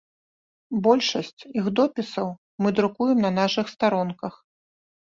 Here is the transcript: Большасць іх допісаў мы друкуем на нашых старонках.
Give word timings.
Большасць 0.87 1.41
іх 1.61 1.69
допісаў 1.81 2.27
мы 2.65 2.69
друкуем 2.81 3.17
на 3.29 3.33
нашых 3.41 3.65
старонках. 3.77 4.33